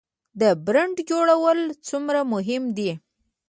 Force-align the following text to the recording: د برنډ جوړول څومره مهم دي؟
د 0.41 0.43
برنډ 0.65 0.97
جوړول 1.09 1.59
څومره 1.87 2.19
مهم 2.33 2.63
دي؟ 2.77 2.91